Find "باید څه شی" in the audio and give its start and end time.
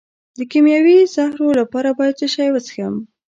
1.99-2.47